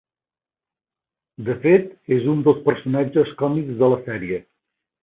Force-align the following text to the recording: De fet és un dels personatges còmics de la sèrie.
De 1.49 1.57
fet 1.67 1.87
és 2.19 2.27
un 2.35 2.43
dels 2.49 2.65
personatges 2.71 3.39
còmics 3.45 3.81
de 3.85 3.93
la 3.95 4.05
sèrie. 4.11 4.47